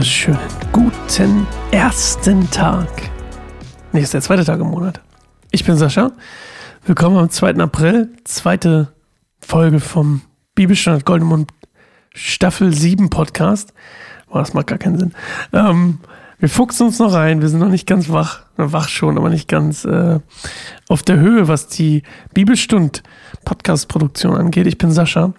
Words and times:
wunderschönen 0.00 0.38
guten 0.72 1.46
ersten 1.72 2.50
Tag. 2.50 2.88
Nee, 3.92 4.00
ist 4.00 4.14
der 4.14 4.22
zweite 4.22 4.46
Tag 4.46 4.58
im 4.58 4.68
Monat. 4.68 4.98
Ich 5.50 5.62
bin 5.62 5.76
Sascha. 5.76 6.12
Willkommen 6.86 7.18
am 7.18 7.28
2. 7.28 7.56
April. 7.56 8.08
Zweite 8.24 8.94
Folge 9.42 9.78
vom 9.78 10.22
Bibelstandard 10.54 11.04
Goldemund 11.04 11.50
Staffel 12.14 12.72
7 12.72 13.10
Podcast. 13.10 13.74
Boah, 14.30 14.38
das 14.38 14.54
macht 14.54 14.68
gar 14.68 14.78
keinen 14.78 14.98
Sinn. 14.98 15.12
Ähm, 15.52 15.98
wir 16.38 16.48
fuchsen 16.48 16.86
uns 16.86 16.98
noch 16.98 17.12
rein. 17.12 17.42
Wir 17.42 17.50
sind 17.50 17.60
noch 17.60 17.68
nicht 17.68 17.86
ganz 17.86 18.08
wach. 18.08 18.44
Wach 18.56 18.88
schon, 18.88 19.18
aber 19.18 19.28
nicht 19.28 19.48
ganz 19.48 19.84
äh, 19.84 20.18
auf 20.88 21.02
der 21.02 21.18
Höhe, 21.18 21.46
was 21.46 21.68
die 21.68 22.04
Bibelstund 22.32 23.02
Podcast-Produktion 23.44 24.34
angeht. 24.34 24.66
Ich 24.66 24.78
bin 24.78 24.92
Sascha 24.92 25.34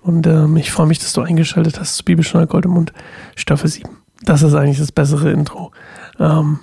und 0.00 0.26
ähm, 0.26 0.56
ich 0.56 0.70
freue 0.70 0.86
mich, 0.86 0.98
dass 0.98 1.12
du 1.12 1.20
eingeschaltet 1.20 1.78
hast 1.78 1.96
zu 1.96 2.04
Bibelstunde 2.06 2.46
Gold 2.46 2.64
im 2.64 2.70
Mund, 2.70 2.94
Staffel 3.36 3.68
7. 3.68 3.97
Das 4.22 4.42
ist 4.42 4.54
eigentlich 4.54 4.78
das 4.78 4.92
bessere 4.92 5.30
Intro. 5.30 5.72
Ähm, 6.18 6.60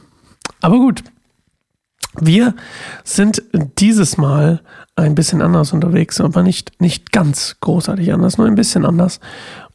aber 0.61 0.77
gut. 0.77 1.03
Wir 2.17 2.55
sind 3.03 3.43
dieses 3.77 4.17
Mal 4.17 4.61
ein 4.95 5.15
bisschen 5.15 5.41
anders 5.41 5.73
unterwegs, 5.73 6.21
aber 6.21 6.43
nicht, 6.43 6.79
nicht 6.79 7.11
ganz 7.11 7.57
großartig 7.59 8.13
anders, 8.13 8.37
nur 8.37 8.47
ein 8.47 8.55
bisschen 8.55 8.85
anders. 8.85 9.19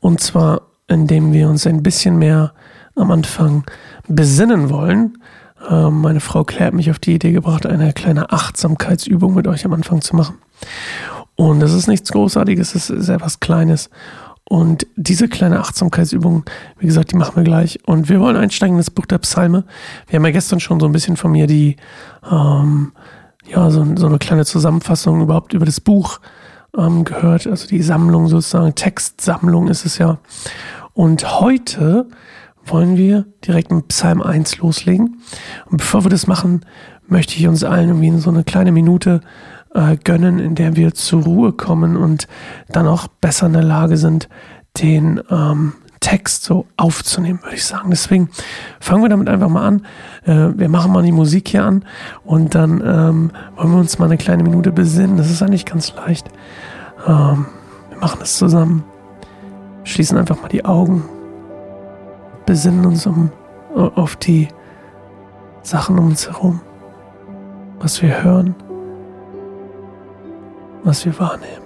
Und 0.01 0.21
zwar, 0.21 0.62
indem 0.88 1.35
wir 1.35 1.48
uns 1.48 1.66
ein 1.66 1.83
bisschen 1.83 2.19
mehr 2.19 2.55
am 2.97 3.11
Anfang 3.11 3.65
besinnen 4.09 4.71
wollen. 4.71 5.19
Ähm, 5.69 6.01
meine 6.01 6.21
Frau 6.21 6.45
Claire 6.45 6.69
hat 6.69 6.74
mich 6.74 6.91
auf 6.91 6.99
die 6.99 7.15
Idee 7.15 7.33
gebracht, 7.33 7.66
eine 7.66 7.93
kleine 7.93 8.30
Achtsamkeitsübung 8.30 9.35
mit 9.35 9.47
euch 9.47 9.65
am 9.65 9.74
Anfang 9.74 10.01
zu 10.01 10.16
machen. 10.16 10.38
Und 11.37 11.60
das 11.60 11.73
ist 11.73 11.88
nichts 11.88 12.12
Großartiges, 12.12 12.74
es 12.74 12.91
ist 12.91 13.09
etwas 13.09 13.41
Kleines. 13.41 13.91
Und 14.51 14.88
diese 14.96 15.29
kleine 15.29 15.60
Achtsamkeitsübung, 15.60 16.43
wie 16.80 16.87
gesagt, 16.87 17.12
die 17.12 17.16
machen 17.16 17.37
wir 17.37 17.45
gleich. 17.45 17.79
Und 17.87 18.09
wir 18.09 18.18
wollen 18.18 18.34
einsteigen 18.34 18.74
in 18.74 18.80
das 18.80 18.90
Buch 18.90 19.07
der 19.07 19.18
Psalme. 19.18 19.62
Wir 20.09 20.16
haben 20.16 20.24
ja 20.24 20.32
gestern 20.32 20.59
schon 20.59 20.80
so 20.80 20.87
ein 20.87 20.92
bisschen 20.92 21.16
von 21.16 21.30
mir 21.30 21.46
die, 21.46 21.76
ähm, 22.29 22.90
ja, 23.46 23.70
so, 23.70 23.87
so 23.95 24.09
eine 24.09 24.18
kleine 24.18 24.45
Zusammenfassung 24.45 25.23
überhaupt 25.23 25.52
über 25.52 25.66
das 25.66 25.80
Buch 25.80 26.18
ähm, 26.76 27.04
gehört. 27.04 27.46
Also 27.46 27.68
die 27.68 27.80
Sammlung 27.80 28.26
sozusagen, 28.26 28.74
Textsammlung 28.74 29.68
ist 29.68 29.87
es 29.87 29.98
ja. 29.98 30.18
Und 30.95 31.38
heute 31.38 32.09
wollen 32.64 32.96
wir 32.96 33.26
direkt 33.46 33.70
mit 33.70 33.87
Psalm 33.87 34.20
1 34.20 34.59
loslegen. 34.59 35.23
Und 35.66 35.76
bevor 35.76 36.04
wir 36.04 36.10
das 36.10 36.26
machen, 36.26 36.66
möchte 37.07 37.37
ich 37.37 37.46
uns 37.46 37.62
allen 37.62 37.90
irgendwie 37.90 38.09
in 38.09 38.18
so 38.18 38.30
eine 38.30 38.42
kleine 38.42 38.73
Minute 38.73 39.20
äh, 39.74 39.96
gönnen, 39.96 40.38
in 40.38 40.54
der 40.54 40.76
wir 40.76 40.95
zur 40.95 41.23
Ruhe 41.23 41.52
kommen 41.52 41.96
und 41.96 42.26
dann 42.68 42.87
auch 42.87 43.09
besser 43.09 43.46
in 43.46 43.52
der 43.52 43.63
Lage 43.63 43.96
sind, 43.96 44.29
den 44.79 45.21
ähm, 45.30 45.74
Text 46.01 46.45
so 46.45 46.66
aufzunehmen, 46.76 47.40
würde 47.43 47.57
ich 47.57 47.65
sagen. 47.65 47.91
Deswegen 47.91 48.30
fangen 48.80 49.02
wir 49.02 49.09
damit 49.09 49.29
einfach 49.29 49.48
mal 49.48 49.66
an. 49.66 49.87
Äh, 50.24 50.59
wir 50.59 50.68
machen 50.68 50.93
mal 50.93 51.02
die 51.02 51.13
Musik 51.13 51.48
hier 51.48 51.65
an 51.65 51.85
und 52.24 52.54
dann 52.54 52.80
ähm, 52.85 53.30
wollen 53.57 53.73
wir 53.73 53.79
uns 53.79 53.98
mal 53.98 54.07
eine 54.07 54.16
kleine 54.16 54.43
Minute 54.43 54.73
besinnen. 54.73 55.16
Das 55.16 55.30
ist 55.30 55.43
eigentlich 55.43 55.66
ganz 55.66 55.95
leicht. 55.95 56.29
Ähm, 57.07 57.46
wir 57.91 57.98
machen 57.98 58.18
das 58.21 58.38
zusammen, 58.38 58.85
schließen 59.85 60.16
einfach 60.16 60.41
mal 60.41 60.48
die 60.48 60.65
Augen, 60.65 61.04
besinnen 62.46 62.87
uns 62.87 63.07
um, 63.07 63.30
auf 63.74 64.16
die 64.16 64.48
Sachen 65.62 65.98
um 65.98 66.06
uns 66.06 66.26
herum, 66.26 66.60
was 67.78 68.00
wir 68.03 68.25
hören 68.25 68.54
was 70.84 71.04
wir 71.04 71.19
wahrnehmen. 71.19 71.64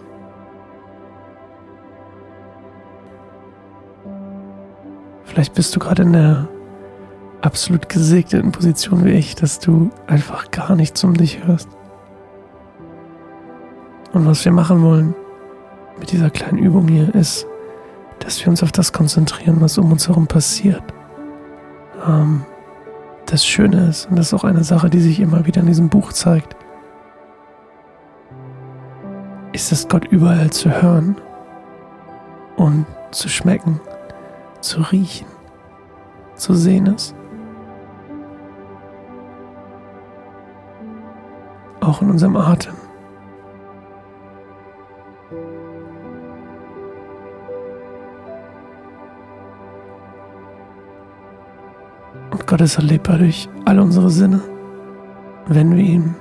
Vielleicht 5.25 5.55
bist 5.55 5.75
du 5.75 5.81
gerade 5.81 6.03
in 6.03 6.13
der 6.13 6.49
absolut 7.41 7.89
gesegneten 7.89 8.53
Position 8.53 9.05
wie 9.05 9.11
ich, 9.11 9.35
dass 9.35 9.59
du 9.59 9.91
einfach 10.07 10.51
gar 10.51 10.77
nichts 10.77 11.03
um 11.05 11.15
dich 11.15 11.45
hörst. 11.45 11.69
Und 14.13 14.27
was 14.27 14.45
wir 14.45 14.53
machen 14.53 14.83
wollen 14.83 15.15
mit 15.99 16.13
dieser 16.13 16.31
kleinen 16.31 16.59
Übung 16.59 16.89
hier 16.89 17.15
ist, 17.15 17.47
dass 18.21 18.41
wir 18.41 18.49
uns 18.49 18.63
auf 18.63 18.73
das 18.73 18.93
konzentrieren, 18.93 19.61
was 19.61 19.77
um 19.77 19.91
uns 19.91 20.09
herum 20.09 20.27
passiert. 20.27 20.83
Ähm, 22.07 22.45
das 23.27 23.45
Schöne 23.45 23.89
ist, 23.89 24.09
und 24.09 24.17
das 24.17 24.29
ist 24.29 24.35
auch 24.35 24.45
eine 24.45 24.65
Sache, 24.65 24.89
die 24.89 25.01
sich 25.01 25.21
immer 25.21 25.47
wieder 25.47 25.61
in 25.61 25.67
diesem 25.67 25.89
Buch 25.89 26.13
zeigt, 26.13 26.57
ist 29.55 29.71
es 29.71 29.87
Gott 29.89 30.05
überall 30.07 30.51
zu 30.51 30.69
hören 30.69 31.17
und 32.57 32.87
zu 33.13 33.29
schmecken, 33.29 33.81
zu 34.61 34.81
riechen, 34.81 35.29
zu 36.35 36.55
sehen 36.55 36.87
ist. 36.87 37.15
Auch 41.81 42.03
in 42.03 42.11
unserem 42.11 42.37
Atem. 42.37 42.75
Und 52.33 52.45
Gott 52.49 52.61
ist 52.61 52.77
erlebbar 52.77 53.19
durch 53.19 53.49
alle 53.67 53.83
unsere 53.83 54.11
Sinne, 54.11 54.43
wenn 55.47 55.77
wir 55.77 55.85
ihm 55.85 56.17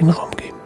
den 0.00 0.08
Raum 0.08 0.30
geben. 0.30 0.57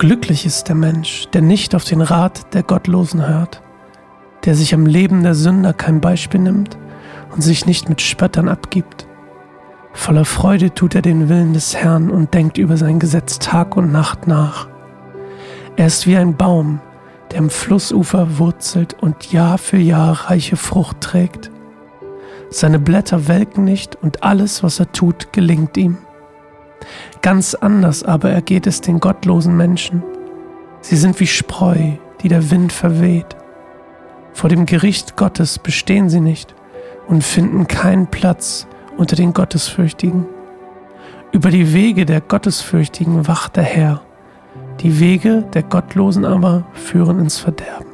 Glücklich 0.00 0.46
ist 0.46 0.68
der 0.68 0.76
Mensch, 0.76 1.28
der 1.34 1.42
nicht 1.42 1.74
auf 1.74 1.84
den 1.84 2.00
Rat 2.00 2.54
der 2.54 2.62
Gottlosen 2.62 3.28
hört, 3.28 3.60
der 4.46 4.54
sich 4.54 4.72
am 4.72 4.86
Leben 4.86 5.22
der 5.22 5.34
Sünder 5.34 5.74
kein 5.74 6.00
Beispiel 6.00 6.40
nimmt 6.40 6.78
und 7.34 7.42
sich 7.42 7.66
nicht 7.66 7.90
mit 7.90 8.00
Spöttern 8.00 8.48
abgibt. 8.48 9.06
Voller 9.92 10.24
Freude 10.24 10.72
tut 10.72 10.94
er 10.94 11.02
den 11.02 11.28
Willen 11.28 11.52
des 11.52 11.76
Herrn 11.76 12.10
und 12.10 12.32
denkt 12.32 12.56
über 12.56 12.78
sein 12.78 12.98
Gesetz 12.98 13.40
Tag 13.40 13.76
und 13.76 13.92
Nacht 13.92 14.26
nach. 14.26 14.68
Er 15.76 15.88
ist 15.88 16.06
wie 16.06 16.16
ein 16.16 16.34
Baum, 16.34 16.80
der 17.30 17.36
im 17.36 17.50
Flussufer 17.50 18.38
wurzelt 18.38 18.94
und 19.02 19.30
Jahr 19.32 19.58
für 19.58 19.76
Jahr 19.76 20.30
reiche 20.30 20.56
Frucht 20.56 21.02
trägt. 21.02 21.50
Seine 22.48 22.78
Blätter 22.78 23.28
welken 23.28 23.64
nicht 23.64 23.96
und 23.96 24.22
alles, 24.22 24.62
was 24.62 24.80
er 24.80 24.90
tut, 24.92 25.34
gelingt 25.34 25.76
ihm. 25.76 25.98
Ganz 27.22 27.54
anders 27.54 28.02
aber 28.02 28.30
ergeht 28.30 28.66
es 28.66 28.80
den 28.80 28.98
gottlosen 28.98 29.56
Menschen. 29.56 30.02
Sie 30.80 30.96
sind 30.96 31.20
wie 31.20 31.26
Spreu, 31.26 31.92
die 32.22 32.28
der 32.28 32.50
Wind 32.50 32.72
verweht. 32.72 33.36
Vor 34.32 34.48
dem 34.48 34.64
Gericht 34.64 35.16
Gottes 35.16 35.58
bestehen 35.58 36.08
sie 36.08 36.20
nicht 36.20 36.54
und 37.08 37.22
finden 37.22 37.66
keinen 37.66 38.06
Platz 38.06 38.66
unter 38.96 39.16
den 39.16 39.34
Gottesfürchtigen. 39.34 40.26
Über 41.32 41.50
die 41.50 41.74
Wege 41.74 42.06
der 42.06 42.20
Gottesfürchtigen 42.20 43.28
wacht 43.28 43.56
der 43.56 43.64
Herr, 43.64 44.02
die 44.80 44.98
Wege 44.98 45.42
der 45.52 45.62
Gottlosen 45.62 46.24
aber 46.24 46.64
führen 46.72 47.20
ins 47.20 47.38
Verderben. 47.38 47.86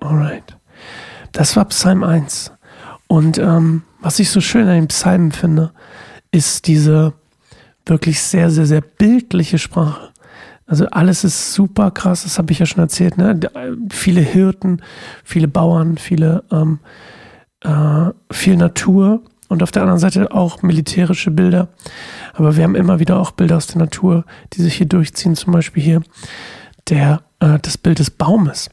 Alright. 0.00 0.56
Das 1.32 1.56
war 1.56 1.64
Psalm 1.66 2.02
1. 2.02 2.52
Und 3.06 3.38
ähm, 3.38 3.82
was 4.00 4.18
ich 4.18 4.30
so 4.30 4.40
schön 4.40 4.68
an 4.68 4.74
den 4.74 4.88
Psalmen 4.88 5.32
finde, 5.32 5.72
ist 6.34 6.66
diese 6.66 7.12
wirklich 7.86 8.20
sehr, 8.20 8.50
sehr, 8.50 8.66
sehr 8.66 8.80
bildliche 8.80 9.58
Sprache. 9.58 10.10
Also 10.66 10.86
alles 10.86 11.24
ist 11.24 11.52
super 11.52 11.90
krass, 11.90 12.24
das 12.24 12.38
habe 12.38 12.50
ich 12.50 12.58
ja 12.58 12.66
schon 12.66 12.82
erzählt. 12.82 13.18
Ne? 13.18 13.38
Viele 13.90 14.22
Hirten, 14.22 14.82
viele 15.22 15.46
Bauern, 15.46 15.98
viele 15.98 16.42
ähm, 16.50 16.80
äh, 17.60 18.10
viel 18.30 18.56
Natur 18.56 19.22
und 19.48 19.62
auf 19.62 19.70
der 19.70 19.82
anderen 19.82 20.00
Seite 20.00 20.32
auch 20.32 20.62
militärische 20.62 21.30
Bilder. 21.30 21.68
Aber 22.32 22.56
wir 22.56 22.64
haben 22.64 22.74
immer 22.74 22.98
wieder 22.98 23.18
auch 23.18 23.32
Bilder 23.32 23.56
aus 23.56 23.66
der 23.66 23.78
Natur, 23.78 24.24
die 24.54 24.62
sich 24.62 24.74
hier 24.76 24.86
durchziehen. 24.86 25.36
Zum 25.36 25.52
Beispiel 25.52 25.82
hier 25.82 26.02
der, 26.88 27.22
äh, 27.40 27.58
das 27.60 27.78
Bild 27.78 27.98
des 27.98 28.10
Baumes. 28.10 28.70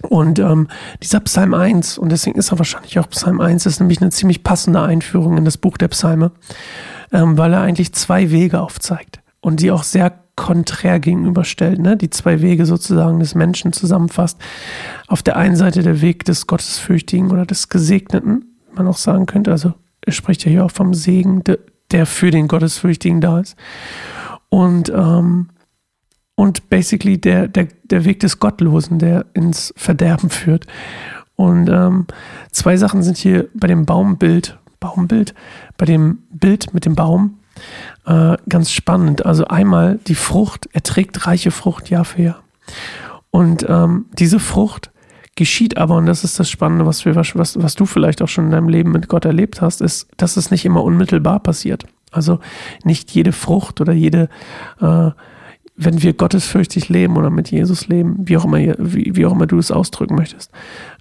Und 0.00 0.38
ähm, 0.38 0.68
dieser 1.02 1.20
Psalm 1.20 1.54
1, 1.54 1.98
und 1.98 2.10
deswegen 2.10 2.38
ist 2.38 2.50
er 2.50 2.58
wahrscheinlich 2.58 2.98
auch 2.98 3.08
Psalm 3.10 3.40
1, 3.40 3.66
ist 3.66 3.80
nämlich 3.80 4.00
eine 4.00 4.10
ziemlich 4.10 4.42
passende 4.42 4.80
Einführung 4.82 5.36
in 5.36 5.44
das 5.44 5.58
Buch 5.58 5.76
der 5.76 5.88
Psalme, 5.88 6.32
ähm, 7.12 7.36
weil 7.36 7.52
er 7.52 7.60
eigentlich 7.60 7.92
zwei 7.92 8.30
Wege 8.30 8.60
aufzeigt 8.60 9.20
und 9.40 9.60
die 9.60 9.70
auch 9.70 9.82
sehr 9.82 10.12
konträr 10.34 10.98
gegenüberstellt, 10.98 11.78
ne? 11.78 11.96
die 11.96 12.10
zwei 12.10 12.40
Wege 12.40 12.64
sozusagen 12.64 13.20
des 13.20 13.34
Menschen 13.34 13.72
zusammenfasst. 13.72 14.38
Auf 15.06 15.22
der 15.22 15.36
einen 15.36 15.56
Seite 15.56 15.82
der 15.82 16.00
Weg 16.00 16.24
des 16.24 16.46
Gottesfürchtigen 16.46 17.30
oder 17.30 17.44
des 17.44 17.68
Gesegneten, 17.68 18.56
man 18.74 18.88
auch 18.88 18.96
sagen 18.96 19.26
könnte, 19.26 19.50
also 19.50 19.74
er 20.00 20.12
spricht 20.12 20.44
ja 20.44 20.50
hier 20.50 20.64
auch 20.64 20.70
vom 20.70 20.94
Segen, 20.94 21.44
der 21.90 22.06
für 22.06 22.30
den 22.30 22.48
Gottesfürchtigen 22.48 23.20
da 23.20 23.40
ist. 23.40 23.56
Und 24.48 24.90
ähm, 24.90 25.50
und 26.34 26.68
basically 26.70 27.18
der, 27.18 27.48
der, 27.48 27.68
der 27.84 28.04
Weg 28.04 28.20
des 28.20 28.38
Gottlosen, 28.38 28.98
der 28.98 29.26
ins 29.34 29.72
Verderben 29.76 30.30
führt. 30.30 30.66
Und 31.36 31.68
ähm, 31.68 32.06
zwei 32.50 32.76
Sachen 32.76 33.02
sind 33.02 33.16
hier 33.16 33.48
bei 33.54 33.66
dem 33.66 33.86
Baumbild 33.86 34.58
Baumbild, 34.82 35.32
bei 35.78 35.86
dem 35.86 36.18
Bild 36.30 36.74
mit 36.74 36.84
dem 36.84 36.94
Baum 36.94 37.38
äh, 38.04 38.36
ganz 38.48 38.72
spannend. 38.72 39.24
Also 39.24 39.46
einmal 39.46 39.98
die 40.06 40.14
Frucht, 40.14 40.68
er 40.72 40.82
trägt 40.82 41.26
reiche 41.26 41.50
Frucht 41.50 41.88
Jahr 41.88 42.04
für 42.04 42.22
Jahr. 42.22 42.42
Und 43.30 43.64
ähm, 43.68 44.06
diese 44.18 44.40
Frucht 44.40 44.90
geschieht 45.36 45.78
aber, 45.78 45.96
und 45.96 46.06
das 46.06 46.24
ist 46.24 46.38
das 46.38 46.50
Spannende, 46.50 46.84
was, 46.84 47.06
wir, 47.06 47.14
was, 47.14 47.34
was 47.34 47.74
du 47.74 47.86
vielleicht 47.86 48.20
auch 48.20 48.28
schon 48.28 48.46
in 48.46 48.50
deinem 48.50 48.68
Leben 48.68 48.90
mit 48.90 49.08
Gott 49.08 49.24
erlebt 49.24 49.62
hast, 49.62 49.80
ist, 49.80 50.08
dass 50.18 50.36
es 50.36 50.50
nicht 50.50 50.66
immer 50.66 50.82
unmittelbar 50.82 51.40
passiert. 51.40 51.86
Also 52.10 52.40
nicht 52.84 53.12
jede 53.12 53.32
Frucht 53.32 53.80
oder 53.80 53.94
jede, 53.94 54.28
äh, 54.80 55.10
wenn 55.76 56.02
wir 56.02 56.12
gottesfürchtig 56.12 56.88
leben 56.88 57.16
oder 57.16 57.30
mit 57.30 57.50
Jesus 57.50 57.88
leben, 57.88 58.16
wie 58.18 58.36
auch 58.36 58.44
immer, 58.44 58.58
wie, 58.58 59.16
wie 59.16 59.26
auch 59.26 59.32
immer 59.32 59.46
du 59.46 59.58
es 59.58 59.70
ausdrücken 59.70 60.14
möchtest, 60.14 60.50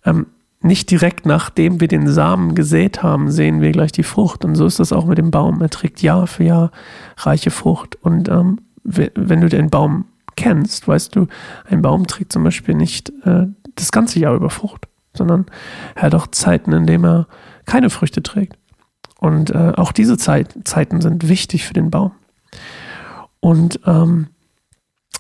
ähm, 0.05 0.27
nicht 0.63 0.91
direkt 0.91 1.25
nachdem 1.25 1.81
wir 1.81 1.87
den 1.87 2.07
Samen 2.07 2.53
gesät 2.53 3.01
haben, 3.01 3.31
sehen 3.31 3.61
wir 3.61 3.71
gleich 3.71 3.91
die 3.91 4.03
Frucht. 4.03 4.45
Und 4.45 4.55
so 4.55 4.65
ist 4.65 4.79
das 4.79 4.93
auch 4.93 5.05
mit 5.05 5.17
dem 5.17 5.31
Baum. 5.31 5.61
Er 5.61 5.69
trägt 5.69 6.03
Jahr 6.03 6.27
für 6.27 6.43
Jahr 6.43 6.71
reiche 7.17 7.49
Frucht. 7.49 7.97
Und 8.01 8.29
ähm, 8.29 8.59
wenn 8.83 9.41
du 9.41 9.49
den 9.49 9.71
Baum 9.71 10.05
kennst, 10.35 10.87
weißt 10.87 11.15
du, 11.15 11.27
ein 11.67 11.81
Baum 11.81 12.05
trägt 12.05 12.31
zum 12.31 12.43
Beispiel 12.43 12.75
nicht 12.75 13.11
äh, 13.25 13.47
das 13.75 13.91
ganze 13.91 14.19
Jahr 14.19 14.35
über 14.35 14.51
Frucht, 14.51 14.87
sondern 15.15 15.47
er 15.95 16.03
hat 16.03 16.15
auch 16.15 16.27
Zeiten, 16.27 16.71
in 16.73 16.85
denen 16.85 17.05
er 17.05 17.27
keine 17.65 17.89
Früchte 17.89 18.21
trägt. 18.21 18.57
Und 19.19 19.49
äh, 19.49 19.73
auch 19.75 19.91
diese 19.91 20.17
Zeit, 20.17 20.55
Zeiten 20.63 21.01
sind 21.01 21.27
wichtig 21.27 21.65
für 21.65 21.73
den 21.73 21.89
Baum. 21.89 22.11
Und 23.39 23.79
ähm, 23.85 24.27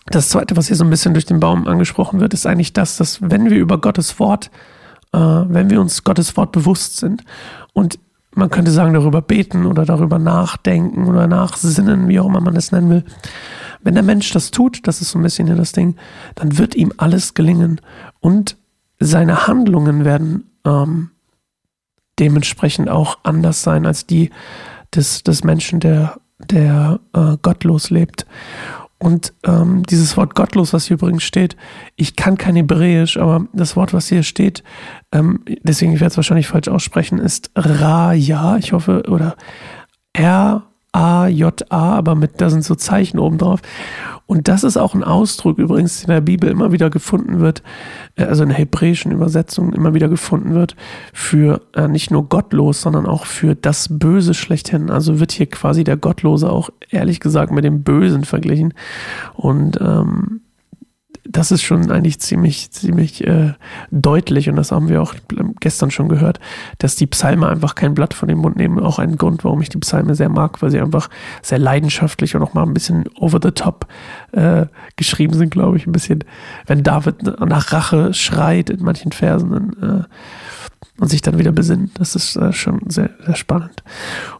das 0.07 0.29
Zweite, 0.29 0.57
was 0.57 0.67
hier 0.67 0.75
so 0.75 0.83
ein 0.83 0.89
bisschen 0.89 1.13
durch 1.13 1.25
den 1.25 1.39
Baum 1.39 1.67
angesprochen 1.67 2.19
wird, 2.19 2.33
ist 2.33 2.45
eigentlich 2.45 2.73
das, 2.73 2.97
dass 2.97 3.21
wenn 3.21 3.49
wir 3.49 3.57
über 3.57 3.79
Gottes 3.79 4.19
Wort 4.19 4.49
äh, 5.13 5.17
wenn 5.17 5.69
wir 5.69 5.81
uns 5.81 6.03
Gottes 6.03 6.35
Wort 6.37 6.51
bewusst 6.51 6.97
sind 6.97 7.23
und 7.73 7.99
man 8.33 8.49
könnte 8.49 8.71
sagen, 8.71 8.93
darüber 8.93 9.21
beten 9.21 9.65
oder 9.65 9.85
darüber 9.85 10.17
nachdenken 10.17 11.07
oder 11.07 11.27
nachsinnen, 11.27 12.07
wie 12.07 12.19
auch 12.19 12.27
immer 12.27 12.39
man 12.39 12.55
das 12.55 12.71
nennen 12.71 12.89
will. 12.89 13.03
Wenn 13.81 13.93
der 13.93 14.03
Mensch 14.03 14.31
das 14.31 14.51
tut, 14.51 14.87
das 14.87 15.01
ist 15.01 15.11
so 15.11 15.19
ein 15.19 15.23
bisschen 15.23 15.47
hier 15.47 15.57
das 15.57 15.73
Ding, 15.73 15.97
dann 16.35 16.57
wird 16.57 16.75
ihm 16.75 16.93
alles 16.95 17.33
gelingen 17.33 17.81
und 18.21 18.55
seine 18.99 19.47
Handlungen 19.47 20.05
werden 20.05 20.49
ähm, 20.65 21.09
dementsprechend 22.19 22.87
auch 22.87 23.17
anders 23.23 23.63
sein 23.63 23.85
als 23.85 24.05
die 24.05 24.29
des, 24.95 25.23
des 25.23 25.43
Menschen, 25.43 25.79
der, 25.79 26.17
der 26.37 26.99
äh, 27.13 27.37
gottlos 27.41 27.89
lebt. 27.89 28.25
Und 29.01 29.33
ähm, 29.47 29.81
dieses 29.89 30.15
Wort 30.15 30.35
gottlos, 30.35 30.73
was 30.73 30.85
hier 30.85 30.93
übrigens 30.93 31.23
steht, 31.23 31.55
ich 31.95 32.15
kann 32.15 32.37
kein 32.37 32.55
Hebräisch, 32.55 33.17
aber 33.17 33.47
das 33.51 33.75
Wort, 33.75 33.93
was 33.95 34.07
hier 34.07 34.21
steht, 34.21 34.63
ähm, 35.11 35.43
deswegen 35.63 35.95
ich 35.95 36.01
es 36.01 36.17
wahrscheinlich 36.17 36.47
falsch 36.47 36.67
aussprechen, 36.67 37.17
ist 37.17 37.49
Raja, 37.55 38.57
ich 38.57 38.73
hoffe, 38.73 39.01
oder 39.07 39.37
R 40.13 40.67
A-J-A, 40.91 41.95
aber 41.97 42.15
mit, 42.15 42.41
da 42.41 42.49
sind 42.49 42.63
so 42.63 42.75
Zeichen 42.75 43.17
oben 43.17 43.37
drauf. 43.37 43.61
Und 44.31 44.47
das 44.47 44.63
ist 44.63 44.77
auch 44.77 44.93
ein 44.93 45.03
Ausdruck 45.03 45.57
übrigens, 45.57 46.03
der 46.03 46.07
in 46.07 46.13
der 46.13 46.21
Bibel 46.21 46.49
immer 46.49 46.71
wieder 46.71 46.89
gefunden 46.89 47.41
wird, 47.41 47.63
äh, 48.15 48.23
also 48.23 48.43
in 48.43 48.49
der 48.49 48.59
hebräischen 48.59 49.11
Übersetzung 49.11 49.73
immer 49.73 49.93
wieder 49.93 50.07
gefunden 50.07 50.53
wird, 50.53 50.77
für 51.11 51.59
äh, 51.75 51.89
nicht 51.89 52.11
nur 52.11 52.29
gottlos, 52.29 52.81
sondern 52.81 53.07
auch 53.07 53.25
für 53.25 53.55
das 53.55 53.89
Böse 53.91 54.33
schlechthin. 54.33 54.89
Also 54.89 55.19
wird 55.19 55.33
hier 55.33 55.47
quasi 55.47 55.83
der 55.83 55.97
Gottlose 55.97 56.49
auch 56.49 56.69
ehrlich 56.89 57.19
gesagt 57.19 57.51
mit 57.51 57.65
dem 57.65 57.83
Bösen 57.83 58.23
verglichen. 58.23 58.73
Und 59.35 59.77
ähm, 59.81 60.39
das 61.23 61.51
ist 61.51 61.61
schon 61.61 61.91
eigentlich 61.91 62.19
ziemlich, 62.19 62.71
ziemlich 62.71 63.25
äh, 63.25 63.53
deutlich 63.91 64.49
und 64.49 64.55
das 64.55 64.71
haben 64.71 64.89
wir 64.89 65.01
auch 65.01 65.13
gestern 65.59 65.91
schon 65.91 66.09
gehört, 66.09 66.39
dass 66.79 66.95
die 66.95 67.05
Psalme 67.05 67.47
einfach 67.47 67.75
kein 67.75 67.93
Blatt 67.93 68.13
von 68.13 68.27
dem 68.27 68.39
Mund 68.39 68.55
nehmen. 68.55 68.79
Auch 68.79 68.97
ein 68.97 69.17
Grund, 69.17 69.43
warum 69.43 69.61
ich 69.61 69.69
die 69.69 69.77
Psalme 69.77 70.15
sehr 70.15 70.29
mag, 70.29 70.61
weil 70.61 70.71
sie 70.71 70.79
einfach 70.79 71.09
sehr 71.41 71.59
leidenschaftlich 71.59 72.35
und 72.35 72.41
auch 72.41 72.53
mal 72.53 72.63
ein 72.63 72.73
bisschen 72.73 73.05
over 73.19 73.39
the 73.41 73.51
top 73.51 73.87
äh, 74.31 74.65
geschrieben 74.95 75.33
sind, 75.33 75.51
glaube 75.51 75.77
ich. 75.77 75.85
Ein 75.85 75.91
bisschen, 75.91 76.23
wenn 76.65 76.83
David 76.83 77.23
nach 77.39 77.71
Rache 77.71 78.13
schreit 78.13 78.69
in 78.69 78.83
manchen 78.83 79.11
Versen, 79.11 79.51
dann 79.51 79.99
äh, 79.99 80.03
und 80.99 81.09
sich 81.09 81.21
dann 81.21 81.39
wieder 81.39 81.51
besinnen. 81.51 81.91
Das 81.95 82.15
ist 82.15 82.35
äh, 82.35 82.53
schon 82.53 82.81
sehr, 82.87 83.09
sehr 83.25 83.35
spannend. 83.35 83.83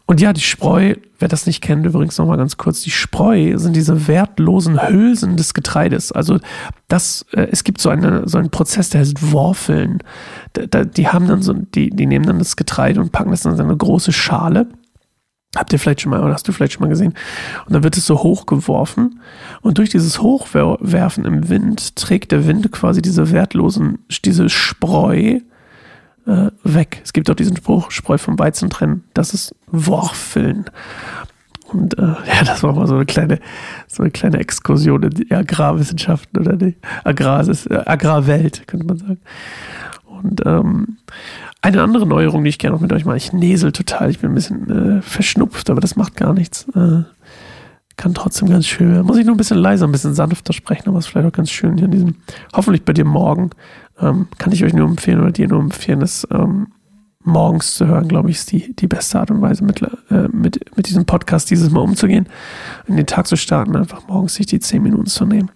Und 0.05 0.21
ja, 0.21 0.33
die 0.33 0.41
Spreu, 0.41 0.95
wer 1.19 1.27
das 1.27 1.45
nicht 1.45 1.61
kennt, 1.61 1.85
übrigens 1.85 2.17
nochmal 2.17 2.37
ganz 2.37 2.57
kurz, 2.57 2.81
die 2.81 2.91
Spreu 2.91 3.57
sind 3.57 3.75
diese 3.75 4.07
wertlosen 4.07 4.89
Hülsen 4.89 5.37
des 5.37 5.53
Getreides. 5.53 6.11
Also 6.11 6.39
das, 6.87 7.25
äh, 7.31 7.47
es 7.51 7.63
gibt 7.63 7.81
so, 7.81 7.89
eine, 7.89 8.27
so 8.27 8.37
einen 8.37 8.51
Prozess, 8.51 8.89
der 8.89 9.01
heißt 9.01 9.31
Worfeln. 9.31 9.99
Da, 10.53 10.65
da, 10.67 10.83
die 10.83 11.07
haben 11.07 11.27
dann 11.27 11.41
so, 11.41 11.53
die, 11.53 11.89
die 11.89 12.05
nehmen 12.05 12.25
dann 12.25 12.39
das 12.39 12.55
Getreide 12.55 13.01
und 13.01 13.11
packen 13.11 13.31
das 13.31 13.45
in 13.45 13.55
so 13.55 13.63
eine 13.63 13.77
große 13.77 14.11
Schale. 14.11 14.67
Habt 15.55 15.73
ihr 15.73 15.79
vielleicht 15.79 16.01
schon 16.01 16.11
mal, 16.11 16.23
oder 16.23 16.33
hast 16.33 16.47
du 16.47 16.53
vielleicht 16.53 16.73
schon 16.73 16.81
mal 16.81 16.89
gesehen? 16.89 17.13
Und 17.65 17.73
dann 17.73 17.83
wird 17.83 17.97
es 17.97 18.05
so 18.05 18.23
hochgeworfen. 18.23 19.19
Und 19.61 19.79
durch 19.79 19.89
dieses 19.89 20.21
Hochwerfen 20.21 21.25
im 21.25 21.49
Wind 21.49 21.97
trägt 21.97 22.31
der 22.31 22.47
Wind 22.47 22.71
quasi 22.71 23.01
diese 23.01 23.31
wertlosen, 23.31 23.99
diese 24.23 24.47
Spreu 24.47 25.39
äh, 26.25 26.51
weg. 26.63 27.01
Es 27.03 27.13
gibt 27.13 27.29
auch 27.29 27.35
diesen 27.35 27.57
Spruch, 27.57 27.91
Spreu 27.91 28.17
vom 28.17 28.37
Weizen 28.39 28.69
trennen. 28.69 29.03
Das 29.13 29.33
ist 29.33 29.55
Worfeln. 29.67 30.65
Und 31.67 31.97
äh, 31.97 32.01
ja, 32.27 32.43
das 32.45 32.63
war 32.63 32.73
mal 32.73 32.87
so 32.87 32.95
eine 32.95 33.05
kleine, 33.05 33.39
so 33.87 34.03
eine 34.03 34.11
kleine 34.11 34.39
Exkursion 34.39 35.03
in 35.03 35.09
die 35.11 35.31
Agrarwissenschaften 35.31 36.39
oder 36.39 36.55
die 36.57 36.75
Agrar, 37.03 37.47
äh, 37.47 37.83
Agrarwelt, 37.85 38.67
könnte 38.67 38.85
man 38.85 38.97
sagen. 38.97 39.19
Und 40.07 40.41
ähm, 40.45 40.97
eine 41.61 41.81
andere 41.81 42.05
Neuerung, 42.05 42.43
die 42.43 42.49
ich 42.49 42.59
gerne 42.59 42.75
noch 42.75 42.81
mit 42.81 42.93
euch 42.93 43.05
mache, 43.05 43.17
ich 43.17 43.33
nesel 43.33 43.71
total, 43.71 44.09
ich 44.09 44.19
bin 44.19 44.31
ein 44.31 44.35
bisschen 44.35 44.97
äh, 44.97 45.01
verschnupft, 45.01 45.69
aber 45.69 45.81
das 45.81 45.95
macht 45.95 46.15
gar 46.15 46.33
nichts. 46.33 46.67
Äh, 46.75 47.03
kann 47.97 48.13
trotzdem 48.15 48.49
ganz 48.49 48.65
schön 48.65 48.91
werden. 48.91 49.05
Muss 49.05 49.17
ich 49.17 49.25
nur 49.25 49.35
ein 49.35 49.37
bisschen 49.37 49.57
leiser, 49.57 49.87
ein 49.87 49.91
bisschen 49.91 50.15
sanfter 50.15 50.53
sprechen, 50.53 50.89
aber 50.89 50.97
es 50.97 51.05
ist 51.05 51.11
vielleicht 51.11 51.27
auch 51.27 51.35
ganz 51.35 51.51
schön 51.51 51.77
hier 51.77 51.85
in 51.85 51.91
diesem, 51.91 52.15
hoffentlich 52.55 52.83
bei 52.83 52.93
dir 52.93 53.05
morgen, 53.05 53.51
ähm, 54.01 54.27
kann 54.37 54.51
ich 54.51 54.63
euch 54.63 54.73
nur 54.73 54.87
empfehlen 54.87 55.21
oder 55.21 55.31
dir 55.31 55.47
nur 55.47 55.59
empfehlen, 55.59 55.99
das 55.99 56.27
ähm, 56.31 56.67
morgens 57.23 57.75
zu 57.75 57.87
hören, 57.87 58.07
glaube 58.07 58.29
ich, 58.29 58.37
ist 58.37 58.51
die, 58.51 58.75
die 58.75 58.87
beste 58.87 59.19
Art 59.19 59.31
und 59.31 59.41
Weise, 59.41 59.63
mit, 59.63 59.81
äh, 59.81 60.27
mit, 60.31 60.75
mit 60.75 60.87
diesem 60.87 61.05
Podcast 61.05 61.49
dieses 61.49 61.69
Mal 61.69 61.81
umzugehen. 61.81 62.27
In 62.87 62.97
den 62.97 63.05
Tag 63.05 63.27
zu 63.27 63.35
starten, 63.35 63.75
einfach 63.75 64.07
morgens 64.07 64.35
sich 64.35 64.47
die 64.47 64.59
10 64.59 64.81
Minuten 64.81 65.07
zu 65.07 65.25
nehmen. 65.25 65.51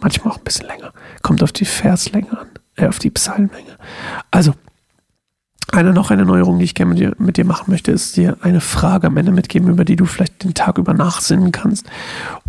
Manchmal 0.00 0.32
auch 0.32 0.38
ein 0.38 0.44
bisschen 0.44 0.66
länger. 0.66 0.92
Kommt 1.22 1.42
auf 1.42 1.52
die 1.52 1.64
Verslänge 1.64 2.38
an, 2.38 2.48
äh, 2.76 2.88
auf 2.88 2.98
die 2.98 3.10
Psalmlänge. 3.10 3.76
Also, 4.30 4.52
eine 5.72 5.92
noch 5.92 6.10
eine 6.10 6.24
Neuerung, 6.24 6.58
die 6.58 6.64
ich 6.64 6.74
gerne 6.74 6.94
mit 6.94 7.00
dir, 7.00 7.12
mit 7.18 7.36
dir 7.36 7.44
machen 7.44 7.70
möchte, 7.70 7.90
ist 7.90 8.16
dir 8.16 8.36
eine 8.40 8.60
Frage 8.60 9.08
am 9.08 9.16
Ende 9.16 9.32
mitgeben, 9.32 9.68
über 9.68 9.84
die 9.84 9.96
du 9.96 10.04
vielleicht 10.04 10.44
den 10.44 10.54
Tag 10.54 10.78
über 10.78 10.94
nachsinnen 10.94 11.52
kannst, 11.52 11.86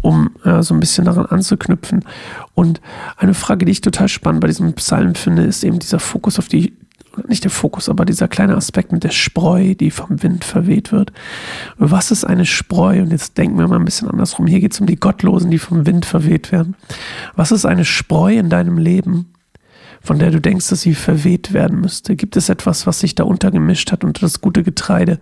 um 0.02 0.30
äh, 0.44 0.62
so 0.62 0.74
ein 0.74 0.80
bisschen 0.80 1.06
daran 1.06 1.26
anzuknüpfen. 1.26 2.06
Und 2.54 2.80
eine 3.18 3.34
Frage, 3.34 3.66
die 3.66 3.72
ich 3.72 3.82
total 3.82 4.08
spannend 4.08 4.42
bei 4.42 4.48
diesem 4.48 4.74
Psalm 4.74 5.16
finde, 5.16 5.44
ist 5.44 5.64
eben 5.64 5.80
dieser 5.80 6.00
Fokus 6.00 6.38
auf 6.38 6.48
die, 6.48 6.74
nicht 7.28 7.44
der 7.44 7.52
Fokus, 7.52 7.90
aber 7.90 8.06
dieser 8.06 8.28
kleine 8.28 8.56
Aspekt 8.56 8.92
mit 8.92 9.04
der 9.04 9.10
Spreu, 9.10 9.74
die 9.74 9.90
vom 9.90 10.22
Wind 10.22 10.44
verweht 10.44 10.92
wird. 10.92 11.12
Was 11.78 12.12
ist 12.12 12.24
eine 12.24 12.46
Spreu? 12.46 13.02
Und 13.02 13.12
jetzt 13.12 13.38
denken 13.38 13.58
wir 13.58 13.68
mal 13.68 13.80
ein 13.80 13.86
bisschen 13.86 14.10
andersrum. 14.10 14.46
Hier 14.46 14.60
geht 14.60 14.74
es 14.74 14.80
um 14.80 14.86
die 14.86 15.00
Gottlosen, 15.00 15.50
die 15.50 15.58
vom 15.58 15.88
Wind 15.88 16.06
verweht 16.06 16.52
werden. 16.52 16.76
Was 17.36 17.52
ist 17.52 17.66
eine 17.66 17.84
Spreu 17.84 18.38
in 18.38 18.50
deinem 18.50 18.78
Leben? 18.78 19.34
Von 20.08 20.20
der 20.20 20.32
du 20.32 20.40
denkst, 20.40 20.70
dass 20.70 20.82
sie 20.82 20.96
verweht 20.96 21.52
werden 21.52 21.82
müsste? 21.82 22.16
Gibt 22.16 22.38
es 22.38 22.48
etwas, 22.48 22.88
was 22.88 23.02
sich 23.02 23.14
da 23.14 23.26
untergemischt 23.26 23.92
hat 23.92 24.06
unter 24.06 24.22
das 24.22 24.40
gute 24.40 24.64
Getreide, 24.64 25.20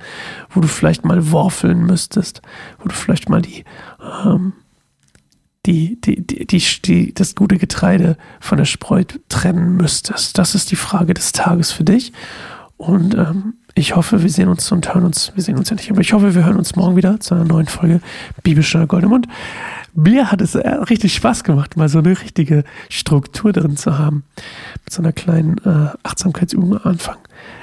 wo 0.51 0.61
du 0.61 0.67
vielleicht 0.67 1.03
mal 1.03 1.31
worfeln 1.31 1.85
müsstest, 1.87 2.43
wo 2.79 2.87
du 2.87 2.93
vielleicht 2.93 3.27
mal 3.27 3.41
die, 3.41 3.65
ähm, 4.23 4.53
die, 5.65 5.99
die, 5.99 6.25
die, 6.25 6.45
die, 6.45 6.63
die, 6.85 7.13
das 7.15 7.33
gute 7.33 7.57
Getreide 7.57 8.15
von 8.39 8.59
der 8.59 8.65
Spreu 8.65 9.03
trennen 9.27 9.75
müsstest? 9.75 10.37
Das 10.37 10.53
ist 10.53 10.69
die 10.69 10.75
Frage 10.75 11.15
des 11.15 11.31
Tages 11.31 11.71
für 11.71 11.83
dich. 11.83 12.13
Und 12.77 13.15
ähm, 13.15 13.55
ich 13.73 13.95
hoffe, 13.95 14.21
wir 14.21 14.29
sehen 14.29 14.49
uns 14.49 14.71
und 14.71 14.93
hören 14.93 15.05
uns, 15.05 15.31
wir 15.33 15.41
sehen 15.41 15.57
uns 15.57 15.71
ja 15.71 15.75
nicht, 15.75 15.89
aber 15.89 16.01
ich 16.01 16.13
hoffe, 16.13 16.35
wir 16.35 16.45
hören 16.45 16.57
uns 16.57 16.75
morgen 16.75 16.95
wieder 16.95 17.19
zu 17.19 17.33
einer 17.33 17.45
neuen 17.45 17.65
Folge 17.67 18.01
Bibelstunde 18.43 18.85
Goldemund 18.85 19.27
mir 19.95 20.31
hat 20.31 20.41
es 20.41 20.55
richtig 20.55 21.15
Spaß 21.15 21.43
gemacht, 21.43 21.77
mal 21.77 21.89
so 21.89 21.99
eine 21.99 22.09
richtige 22.09 22.63
Struktur 22.89 23.53
drin 23.53 23.77
zu 23.77 23.97
haben. 23.97 24.23
Mit 24.83 24.93
so 24.93 25.01
einer 25.01 25.13
kleinen 25.13 25.57
äh, 25.59 25.89
Achtsamkeitsübung 26.03 26.75
am 26.75 26.91
Anfang. 26.91 27.17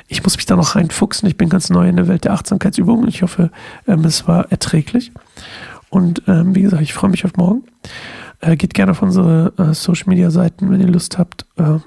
Ich 0.09 0.23
muss 0.23 0.37
mich 0.37 0.47
da 0.47 0.57
noch 0.57 0.75
reinfuchsen. 0.75 1.29
Ich 1.29 1.37
bin 1.37 1.49
ganz 1.49 1.71
neu 1.71 1.89
in 1.89 1.97
der 1.97 2.09
Welt 2.09 2.25
der 2.25 2.33
Achtsamkeitsübungen. 2.33 3.09
Ich 3.09 3.23
hoffe, 3.23 3.51
ähm, 3.87 4.05
es 4.05 4.27
war 4.27 4.51
erträglich. 4.51 5.13
Und 5.91 6.23
ähm, 6.27 6.55
wie 6.55 6.63
gesagt, 6.63 6.83
ich 6.83 6.95
freue 6.95 7.11
mich 7.11 7.25
auf 7.25 7.37
morgen. 7.37 7.65
Äh, 8.41 8.57
geht 8.57 8.75
gerne 8.75 8.93
auf 8.93 9.03
unsere 9.03 9.53
äh, 9.59 9.75
Social 9.75 10.09
Media 10.09 10.31
Seiten, 10.31 10.71
wenn 10.71 10.81
ihr 10.81 10.89
Lust 10.89 11.19
habt. 11.19 11.47
Äh, 11.57 11.79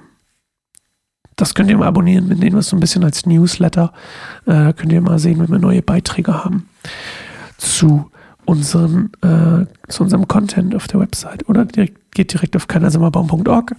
das 1.35 1.53
könnt 1.53 1.69
ihr 1.69 1.77
mal 1.77 1.87
abonnieren. 1.87 2.29
Wir 2.29 2.37
nehmen 2.37 2.55
das 2.55 2.69
so 2.69 2.77
ein 2.77 2.79
bisschen 2.79 3.03
als 3.03 3.25
Newsletter. 3.25 3.91
Äh, 4.45 4.73
könnt 4.73 4.93
ihr 4.93 5.01
mal 5.01 5.19
sehen, 5.19 5.39
wenn 5.39 5.49
wir 5.49 5.59
neue 5.59 5.81
Beiträge 5.81 6.43
haben 6.43 6.69
zu 7.57 8.09
unseren, 8.45 9.11
äh, 9.21 9.65
zu 9.89 10.03
unserem 10.03 10.27
Content 10.27 10.75
auf 10.75 10.87
der 10.87 10.99
Website 10.99 11.47
oder 11.49 11.65
direkt, 11.65 12.11
geht 12.11 12.33
direkt 12.33 12.55
auf 12.55 12.67
kainersimmerbaum.org 12.67 13.75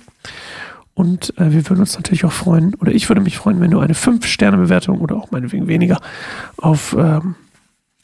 Und 0.95 1.37
äh, 1.39 1.53
wir 1.53 1.69
würden 1.69 1.81
uns 1.81 1.95
natürlich 1.95 2.25
auch 2.25 2.33
freuen, 2.33 2.75
oder 2.75 2.93
ich 2.93 3.09
würde 3.09 3.21
mich 3.21 3.37
freuen, 3.39 3.61
wenn 3.61 3.71
du 3.71 3.81
eine 3.81 3.95
5-Sterne-Bewertung 3.95 5.01
oder 5.01 5.17
auch 5.17 5.31
meinetwegen 5.31 5.69
weniger 5.69 6.01
auf 6.57 6.97
ähm, 6.99 7.35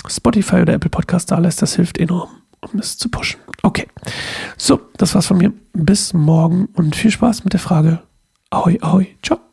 Spotify 0.07 0.57
oder 0.57 0.75
Apple 0.75 0.90
Podcast 0.90 1.31
da 1.31 1.38
lässt. 1.38 1.62
Das 1.62 1.76
hilft 1.76 1.99
enorm, 1.99 2.31
um 2.61 2.78
es 2.78 2.99
zu 2.99 3.09
pushen. 3.09 3.40
Okay. 3.62 3.87
So, 4.57 4.81
das 4.97 5.14
war's 5.14 5.26
von 5.26 5.38
mir. 5.38 5.52
Bis 5.73 6.12
morgen 6.12 6.66
und 6.75 6.97
viel 6.97 7.11
Spaß 7.11 7.45
mit 7.45 7.52
der 7.52 7.61
Frage. 7.61 8.02
Ahoi, 8.50 8.78
ahoi. 8.83 9.07
Ciao. 9.23 9.51